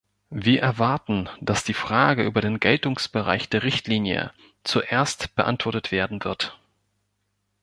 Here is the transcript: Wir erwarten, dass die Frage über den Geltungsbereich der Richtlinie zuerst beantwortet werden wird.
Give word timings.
Wir 0.31 0.63
erwarten, 0.63 1.29
dass 1.41 1.63
die 1.63 1.75
Frage 1.75 2.23
über 2.23 2.41
den 2.41 2.59
Geltungsbereich 2.59 3.49
der 3.49 3.61
Richtlinie 3.61 4.31
zuerst 4.63 5.35
beantwortet 5.35 5.91
werden 5.91 6.23
wird. 6.23 6.57